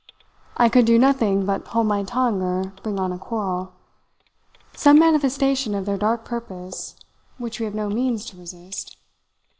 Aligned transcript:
"I 0.57 0.67
could 0.67 0.85
do 0.87 0.97
nothing 0.97 1.45
but 1.45 1.67
hold 1.67 1.85
my 1.85 2.01
tongue 2.01 2.41
or 2.41 2.73
bring 2.81 2.99
on 2.99 3.11
a 3.11 3.19
quarrel 3.19 3.73
some 4.73 4.97
manifestation 4.97 5.75
of 5.75 5.85
their 5.85 5.95
dark 5.99 6.25
purpose, 6.25 6.95
which 7.37 7.59
we 7.59 7.65
have 7.65 7.75
no 7.75 7.87
means 7.87 8.25
to 8.31 8.37
resist. 8.37 8.97